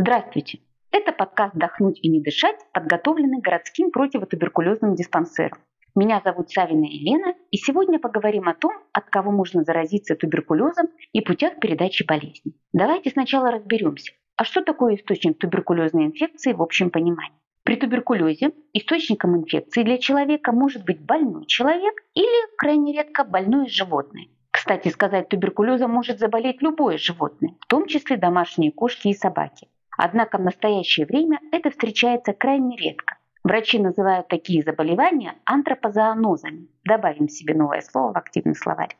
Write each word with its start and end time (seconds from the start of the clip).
Здравствуйте! 0.00 0.60
Это 0.92 1.10
подкаст 1.10 1.56
«Дохнуть 1.56 1.98
и 2.00 2.08
не 2.08 2.20
дышать», 2.20 2.54
подготовленный 2.72 3.40
городским 3.40 3.90
противотуберкулезным 3.90 4.94
диспансером. 4.94 5.58
Меня 5.96 6.22
зовут 6.24 6.52
Савина 6.52 6.84
Елена, 6.84 7.34
и 7.50 7.56
сегодня 7.56 7.98
поговорим 7.98 8.48
о 8.48 8.54
том, 8.54 8.70
от 8.92 9.10
кого 9.10 9.32
можно 9.32 9.64
заразиться 9.64 10.14
туберкулезом 10.14 10.86
и 11.12 11.20
путях 11.20 11.58
передачи 11.58 12.04
болезни. 12.06 12.52
Давайте 12.72 13.10
сначала 13.10 13.50
разберемся, 13.50 14.12
а 14.36 14.44
что 14.44 14.62
такое 14.62 14.94
источник 14.94 15.36
туберкулезной 15.36 16.04
инфекции 16.04 16.52
в 16.52 16.62
общем 16.62 16.90
понимании. 16.90 17.34
При 17.64 17.74
туберкулезе 17.74 18.52
источником 18.74 19.36
инфекции 19.36 19.82
для 19.82 19.98
человека 19.98 20.52
может 20.52 20.84
быть 20.84 21.04
больной 21.04 21.46
человек 21.46 22.04
или, 22.14 22.56
крайне 22.56 22.92
редко, 22.92 23.24
больное 23.24 23.66
животное. 23.66 24.28
Кстати 24.52 24.90
сказать, 24.90 25.28
туберкулезом 25.28 25.90
может 25.90 26.20
заболеть 26.20 26.62
любое 26.62 26.98
животное, 26.98 27.56
в 27.58 27.66
том 27.66 27.86
числе 27.86 28.16
домашние 28.16 28.70
кошки 28.70 29.08
и 29.08 29.12
собаки. 29.14 29.66
Однако 29.98 30.38
в 30.38 30.42
настоящее 30.42 31.06
время 31.06 31.40
это 31.50 31.70
встречается 31.70 32.32
крайне 32.32 32.76
редко. 32.76 33.18
Врачи 33.42 33.80
называют 33.80 34.28
такие 34.28 34.62
заболевания 34.62 35.34
антропозоонозами. 35.44 36.68
Добавим 36.84 37.28
себе 37.28 37.54
новое 37.54 37.80
слово 37.80 38.12
в 38.12 38.16
активный 38.16 38.54
словарь. 38.54 38.96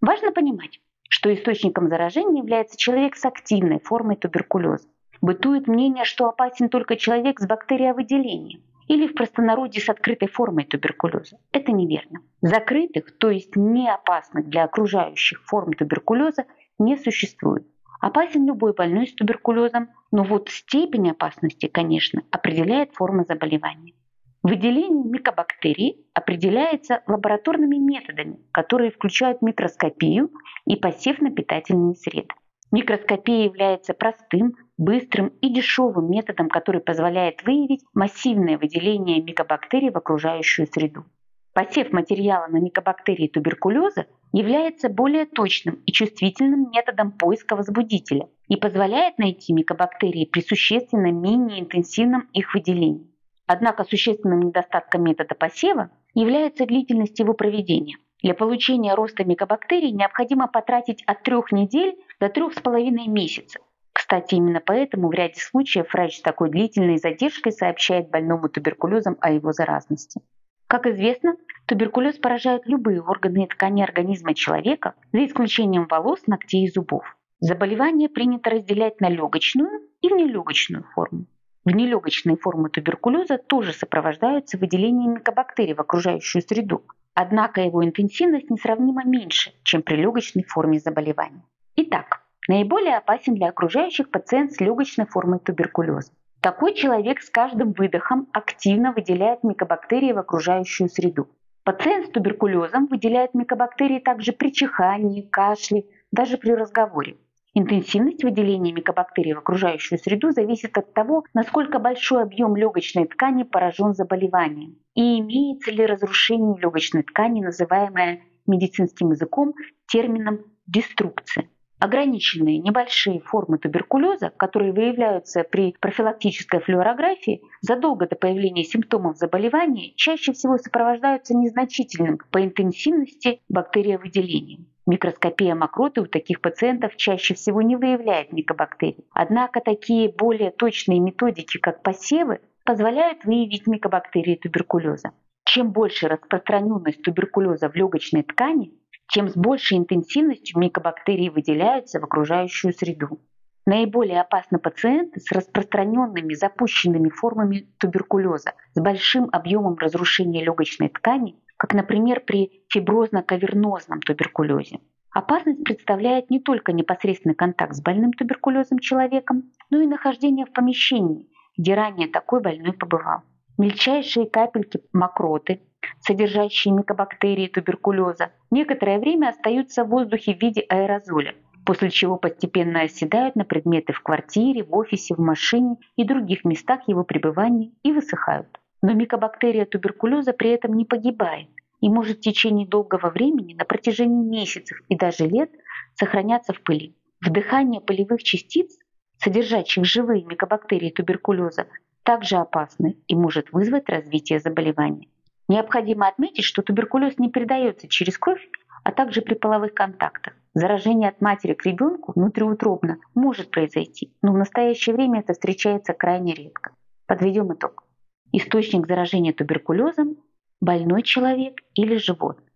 Важно 0.00 0.32
понимать, 0.32 0.80
что 1.10 1.32
источником 1.32 1.88
заражения 1.88 2.40
является 2.42 2.78
человек 2.78 3.16
с 3.16 3.24
активной 3.26 3.80
формой 3.80 4.16
туберкулеза. 4.16 4.88
Бытует 5.20 5.66
мнение, 5.66 6.04
что 6.04 6.26
опасен 6.26 6.70
только 6.70 6.96
человек 6.96 7.38
с 7.38 7.46
бактериовыделением 7.46 8.62
или 8.88 9.06
в 9.08 9.14
простонародье 9.14 9.82
с 9.82 9.90
открытой 9.90 10.28
формой 10.28 10.64
туберкулеза. 10.64 11.36
Это 11.52 11.70
неверно. 11.72 12.20
Закрытых, 12.40 13.18
то 13.18 13.28
есть 13.28 13.56
не 13.56 13.92
опасных 13.92 14.48
для 14.48 14.64
окружающих 14.64 15.42
форм 15.44 15.74
туберкулеза 15.74 16.46
не 16.78 16.96
существует. 16.96 17.66
Опасен 18.00 18.46
любой 18.46 18.72
больной 18.72 19.06
с 19.06 19.14
туберкулезом, 19.14 19.90
но 20.12 20.24
вот 20.24 20.48
степень 20.48 21.10
опасности, 21.10 21.66
конечно, 21.66 22.22
определяет 22.30 22.92
форма 22.94 23.24
заболевания. 23.24 23.94
Выделение 24.42 25.04
микобактерий 25.04 26.06
определяется 26.14 27.02
лабораторными 27.06 27.76
методами, 27.76 28.38
которые 28.52 28.90
включают 28.90 29.42
микроскопию 29.42 30.30
и 30.66 30.76
посев 30.76 31.20
на 31.20 31.30
питательные 31.30 31.94
среды. 31.94 32.28
Микроскопия 32.72 33.44
является 33.44 33.94
простым, 33.94 34.54
быстрым 34.78 35.28
и 35.42 35.52
дешевым 35.52 36.10
методом, 36.10 36.48
который 36.48 36.80
позволяет 36.80 37.42
выявить 37.44 37.84
массивное 37.92 38.56
выделение 38.56 39.20
микобактерий 39.20 39.90
в 39.90 39.96
окружающую 39.96 40.66
среду. 40.68 41.04
Посев 41.52 41.92
материала 41.92 42.46
на 42.46 42.58
микобактерии 42.58 43.26
туберкулеза 43.26 44.06
является 44.32 44.88
более 44.88 45.26
точным 45.26 45.82
и 45.84 45.92
чувствительным 45.92 46.70
методом 46.70 47.10
поиска 47.12 47.56
возбудителя 47.56 48.28
и 48.50 48.56
позволяет 48.56 49.16
найти 49.18 49.52
микобактерии 49.52 50.24
при 50.26 50.40
существенно 50.40 51.12
менее 51.12 51.60
интенсивном 51.60 52.28
их 52.32 52.52
выделении. 52.52 53.06
Однако 53.46 53.84
существенным 53.84 54.40
недостатком 54.40 55.04
метода 55.04 55.36
посева 55.36 55.90
является 56.14 56.66
длительность 56.66 57.18
его 57.20 57.32
проведения. 57.32 57.96
Для 58.22 58.34
получения 58.34 58.94
роста 58.94 59.24
микобактерий 59.24 59.92
необходимо 59.92 60.48
потратить 60.48 61.02
от 61.06 61.22
трех 61.22 61.52
недель 61.52 61.96
до 62.18 62.28
трех 62.28 62.52
с 62.54 62.60
половиной 62.60 63.06
месяцев. 63.06 63.62
Кстати, 63.92 64.34
именно 64.34 64.60
поэтому 64.60 65.08
в 65.08 65.12
ряде 65.12 65.40
случаев 65.40 65.92
врач 65.92 66.18
с 66.18 66.20
такой 66.20 66.50
длительной 66.50 66.98
задержкой 66.98 67.52
сообщает 67.52 68.10
больному 68.10 68.48
туберкулезом 68.48 69.16
о 69.20 69.30
его 69.30 69.52
заразности. 69.52 70.20
Как 70.66 70.86
известно, 70.86 71.36
туберкулез 71.66 72.18
поражает 72.18 72.66
любые 72.66 73.00
органы 73.00 73.44
и 73.44 73.46
ткани 73.46 73.82
организма 73.82 74.34
человека, 74.34 74.94
за 75.12 75.24
исключением 75.24 75.86
волос, 75.88 76.26
ногтей 76.26 76.64
и 76.64 76.70
зубов. 76.70 77.04
Заболевание 77.42 78.10
принято 78.10 78.50
разделять 78.50 79.00
на 79.00 79.08
легочную 79.08 79.88
и 80.02 80.08
внелегочную 80.08 80.84
форму. 80.94 81.24
Внелегочные 81.64 82.36
формы 82.36 82.68
туберкулеза 82.68 83.38
тоже 83.38 83.72
сопровождаются 83.72 84.58
выделением 84.58 85.14
микобактерий 85.14 85.72
в 85.72 85.80
окружающую 85.80 86.42
среду, 86.42 86.82
однако 87.14 87.62
его 87.62 87.82
интенсивность 87.82 88.50
несравнимо 88.50 89.04
меньше, 89.06 89.54
чем 89.62 89.82
при 89.82 89.96
легочной 89.96 90.42
форме 90.42 90.80
заболевания. 90.80 91.42
Итак, 91.76 92.20
наиболее 92.46 92.98
опасен 92.98 93.34
для 93.34 93.48
окружающих 93.48 94.10
пациент 94.10 94.52
с 94.52 94.60
легочной 94.60 95.06
формой 95.06 95.38
туберкулеза. 95.38 96.12
Такой 96.42 96.74
человек 96.74 97.22
с 97.22 97.30
каждым 97.30 97.72
выдохом 97.72 98.28
активно 98.34 98.92
выделяет 98.92 99.44
микобактерии 99.44 100.12
в 100.12 100.18
окружающую 100.18 100.90
среду. 100.90 101.28
Пациент 101.64 102.08
с 102.08 102.10
туберкулезом 102.10 102.86
выделяет 102.86 103.32
микобактерии 103.32 103.98
также 103.98 104.32
при 104.32 104.52
чихании, 104.52 105.22
кашле, 105.22 105.84
даже 106.12 106.36
при 106.36 106.50
разговоре. 106.50 107.16
Интенсивность 107.52 108.22
выделения 108.22 108.72
микобактерий 108.72 109.32
в 109.32 109.38
окружающую 109.38 109.98
среду 109.98 110.30
зависит 110.30 110.78
от 110.78 110.94
того, 110.94 111.24
насколько 111.34 111.80
большой 111.80 112.22
объем 112.22 112.54
легочной 112.54 113.06
ткани 113.06 113.42
поражен 113.42 113.92
заболеванием 113.92 114.76
и 114.94 115.18
имеется 115.18 115.72
ли 115.72 115.84
разрушение 115.84 116.60
легочной 116.60 117.02
ткани, 117.02 117.40
называемое 117.42 118.20
медицинским 118.46 119.10
языком 119.10 119.54
термином 119.88 120.44
деструкция. 120.68 121.48
Ограниченные 121.80 122.58
небольшие 122.58 123.20
формы 123.20 123.58
туберкулеза, 123.58 124.30
которые 124.36 124.72
выявляются 124.72 125.42
при 125.42 125.74
профилактической 125.80 126.60
флюорографии, 126.60 127.40
задолго 127.62 128.06
до 128.06 128.14
появления 128.16 128.64
симптомов 128.64 129.16
заболевания 129.16 129.94
чаще 129.96 130.32
всего 130.32 130.58
сопровождаются 130.58 131.34
незначительным 131.34 132.18
по 132.30 132.44
интенсивности 132.44 133.40
бактериовыделением. 133.48 134.66
Микроскопия 134.90 135.54
мокроты 135.54 136.00
у 136.00 136.06
таких 136.06 136.40
пациентов 136.40 136.96
чаще 136.96 137.34
всего 137.34 137.62
не 137.62 137.76
выявляет 137.76 138.32
микобактерий. 138.32 139.06
Однако 139.12 139.60
такие 139.60 140.12
более 140.12 140.50
точные 140.50 140.98
методики, 140.98 141.58
как 141.58 141.84
посевы, 141.84 142.40
позволяют 142.64 143.24
выявить 143.24 143.68
микобактерии 143.68 144.34
туберкулеза. 144.34 145.12
Чем 145.44 145.70
больше 145.70 146.08
распространенность 146.08 147.02
туберкулеза 147.02 147.70
в 147.70 147.76
легочной 147.76 148.24
ткани, 148.24 148.72
чем 149.06 149.28
с 149.28 149.36
большей 149.36 149.78
интенсивностью 149.78 150.58
микобактерии 150.58 151.28
выделяются 151.28 152.00
в 152.00 152.04
окружающую 152.04 152.72
среду. 152.72 153.20
Наиболее 153.66 154.20
опасны 154.20 154.58
пациенты 154.58 155.20
с 155.20 155.30
распространенными 155.30 156.34
запущенными 156.34 157.10
формами 157.10 157.68
туберкулеза, 157.78 158.54
с 158.74 158.80
большим 158.80 159.28
объемом 159.30 159.76
разрушения 159.76 160.42
легочной 160.42 160.88
ткани, 160.88 161.36
как, 161.60 161.74
например, 161.74 162.20
при 162.20 162.62
фиброзно-кавернозном 162.74 164.00
туберкулезе. 164.00 164.80
Опасность 165.10 165.62
представляет 165.62 166.30
не 166.30 166.40
только 166.40 166.72
непосредственный 166.72 167.34
контакт 167.34 167.74
с 167.74 167.82
больным 167.82 168.14
туберкулезом 168.14 168.78
человеком, 168.78 169.52
но 169.68 169.82
и 169.82 169.86
нахождение 169.86 170.46
в 170.46 170.52
помещении, 170.54 171.28
где 171.58 171.74
ранее 171.74 172.08
такой 172.08 172.40
больной 172.40 172.72
побывал. 172.72 173.24
Мельчайшие 173.58 174.24
капельки 174.24 174.80
мокроты, 174.94 175.60
содержащие 176.00 176.72
микобактерии 176.72 177.48
туберкулеза, 177.48 178.30
некоторое 178.50 178.98
время 178.98 179.28
остаются 179.28 179.84
в 179.84 179.88
воздухе 179.88 180.34
в 180.34 180.40
виде 180.40 180.62
аэрозоля, 180.62 181.34
после 181.66 181.90
чего 181.90 182.16
постепенно 182.16 182.80
оседают 182.80 183.36
на 183.36 183.44
предметы 183.44 183.92
в 183.92 184.00
квартире, 184.00 184.64
в 184.64 184.74
офисе, 184.74 185.14
в 185.14 185.18
машине 185.18 185.76
и 185.96 186.04
других 186.04 186.46
местах 186.46 186.80
его 186.88 187.04
пребывания 187.04 187.72
и 187.82 187.92
высыхают. 187.92 188.59
Но 188.82 188.94
микобактерия 188.94 189.66
туберкулеза 189.66 190.32
при 190.32 190.50
этом 190.50 190.74
не 190.74 190.84
погибает 190.84 191.48
и 191.80 191.88
может 191.88 192.18
в 192.18 192.20
течение 192.20 192.66
долгого 192.66 193.10
времени, 193.10 193.54
на 193.54 193.64
протяжении 193.64 194.24
месяцев 194.24 194.78
и 194.88 194.96
даже 194.96 195.26
лет, 195.26 195.50
сохраняться 195.94 196.52
в 196.52 196.62
пыли. 196.62 196.94
Вдыхание 197.24 197.80
полевых 197.80 198.22
частиц, 198.22 198.78
содержащих 199.18 199.84
живые 199.84 200.24
микобактерии 200.24 200.90
туберкулеза, 200.90 201.66
также 202.02 202.36
опасно 202.36 202.94
и 203.06 203.14
может 203.14 203.52
вызвать 203.52 203.88
развитие 203.88 204.40
заболевания. 204.40 205.08
Необходимо 205.48 206.06
отметить, 206.06 206.44
что 206.44 206.62
туберкулез 206.62 207.18
не 207.18 207.30
передается 207.30 207.88
через 207.88 208.16
кровь, 208.18 208.46
а 208.84 208.92
также 208.92 209.20
при 209.20 209.34
половых 209.34 209.74
контактах. 209.74 210.34
Заражение 210.54 211.10
от 211.10 211.20
матери 211.20 211.54
к 211.54 211.66
ребенку 211.66 212.12
внутриутробно 212.14 212.98
может 213.14 213.50
произойти, 213.50 214.12
но 214.22 214.32
в 214.32 214.38
настоящее 214.38 214.94
время 214.94 215.20
это 215.20 215.32
встречается 215.32 215.92
крайне 215.92 216.34
редко. 216.34 216.72
Подведем 217.06 217.52
итог. 217.52 217.84
Источник 218.32 218.86
заражения 218.86 219.32
туберкулезом– 219.32 220.16
больной 220.60 221.02
человек 221.02 221.54
или 221.74 221.96
животное. 221.96 222.46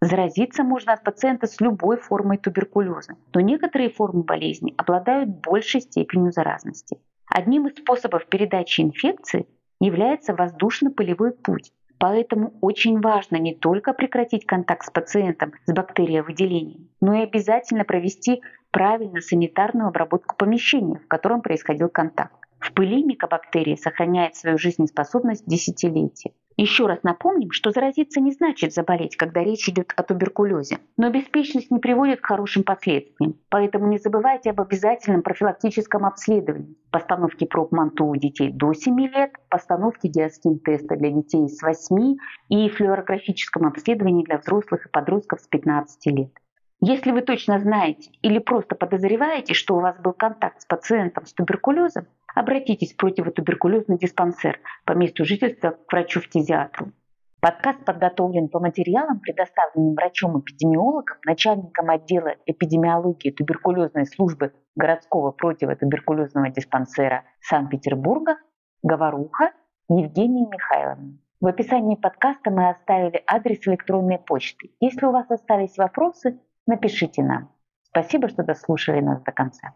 Заразиться 0.00 0.62
можно 0.62 0.92
от 0.92 1.02
пациента 1.02 1.46
с 1.46 1.60
любой 1.60 1.96
формой 1.96 2.38
туберкулеза, 2.38 3.16
но 3.34 3.40
некоторые 3.40 3.90
формы 3.90 4.22
болезни 4.22 4.74
обладают 4.76 5.30
большей 5.30 5.80
степенью 5.80 6.32
заразности. 6.32 6.98
Одним 7.26 7.66
из 7.66 7.76
способов 7.76 8.26
передачи 8.26 8.82
инфекции 8.82 9.46
является 9.80 10.34
воздушно-полевой 10.34 11.32
путь, 11.32 11.72
Поэтому 11.98 12.52
очень 12.60 13.00
важно 13.00 13.36
не 13.36 13.54
только 13.54 13.94
прекратить 13.94 14.44
контакт 14.44 14.86
с 14.86 14.90
пациентом 14.90 15.52
с 15.64 15.72
бактериовыделением, 15.72 16.90
но 17.00 17.14
и 17.14 17.22
обязательно 17.22 17.84
провести 17.84 18.42
правильно 18.70 19.20
санитарную 19.20 19.88
обработку 19.88 20.36
помещения, 20.36 20.98
в 20.98 21.08
котором 21.08 21.40
происходил 21.40 21.88
контакт. 21.88 22.45
В 22.58 22.72
пыли 22.72 23.02
микобактерия 23.02 23.76
сохраняет 23.76 24.36
свою 24.36 24.58
жизнеспособность 24.58 25.46
десятилетия. 25.46 26.32
Еще 26.58 26.86
раз 26.86 27.02
напомним, 27.02 27.50
что 27.50 27.70
заразиться 27.70 28.18
не 28.18 28.32
значит 28.32 28.72
заболеть, 28.72 29.16
когда 29.16 29.44
речь 29.44 29.68
идет 29.68 29.92
о 29.94 30.02
туберкулезе. 30.02 30.78
Но 30.96 31.10
беспечность 31.10 31.70
не 31.70 31.78
приводит 31.78 32.22
к 32.22 32.26
хорошим 32.26 32.62
последствиям. 32.62 33.34
Поэтому 33.50 33.86
не 33.88 33.98
забывайте 33.98 34.50
об 34.50 34.62
обязательном 34.62 35.22
профилактическом 35.22 36.06
обследовании. 36.06 36.74
Постановке 36.90 37.44
проб 37.44 37.72
МАНТУ 37.72 38.06
у 38.06 38.16
детей 38.16 38.50
до 38.50 38.72
7 38.72 38.98
лет, 39.00 39.32
постановке 39.50 40.08
диастин-теста 40.08 40.96
для 40.96 41.10
детей 41.10 41.46
с 41.46 41.60
8 41.60 42.16
и 42.48 42.68
флюорографическом 42.70 43.66
обследовании 43.66 44.24
для 44.24 44.38
взрослых 44.38 44.86
и 44.86 44.88
подростков 44.88 45.40
с 45.40 45.46
15 45.48 46.06
лет. 46.06 46.32
Если 46.80 47.10
вы 47.10 47.22
точно 47.22 47.58
знаете 47.58 48.10
или 48.20 48.38
просто 48.38 48.74
подозреваете, 48.74 49.54
что 49.54 49.76
у 49.76 49.80
вас 49.80 49.98
был 49.98 50.12
контакт 50.12 50.60
с 50.60 50.66
пациентом 50.66 51.24
с 51.24 51.32
туберкулезом, 51.32 52.06
обратитесь 52.36 52.92
в 52.92 52.96
противотуберкулезный 52.96 53.98
диспансер 53.98 54.60
по 54.84 54.92
месту 54.92 55.24
жительства 55.24 55.70
к 55.70 55.90
врачу-фтизиатру. 55.90 56.92
Подкаст 57.40 57.84
подготовлен 57.84 58.48
по 58.48 58.60
материалам, 58.60 59.20
предоставленным 59.20 59.94
врачом-эпидемиологом, 59.94 61.16
начальником 61.24 61.88
отдела 61.90 62.34
эпидемиологии 62.44 63.30
туберкулезной 63.30 64.04
службы 64.06 64.52
городского 64.74 65.30
противотуберкулезного 65.30 66.50
диспансера 66.50 67.24
Санкт-Петербурга 67.40 68.36
Говоруха 68.82 69.52
Евгенией 69.88 70.46
Михайловной. 70.46 71.18
В 71.40 71.46
описании 71.46 71.96
подкаста 71.96 72.50
мы 72.50 72.68
оставили 72.68 73.22
адрес 73.26 73.66
электронной 73.66 74.18
почты. 74.18 74.72
Если 74.80 75.06
у 75.06 75.12
вас 75.12 75.30
остались 75.30 75.78
вопросы, 75.78 76.38
напишите 76.66 77.22
нам. 77.22 77.50
Спасибо, 77.82 78.28
что 78.28 78.42
дослушали 78.42 79.00
нас 79.00 79.22
до 79.22 79.32
конца. 79.32 79.74